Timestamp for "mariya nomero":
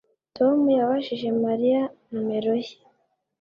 1.45-2.53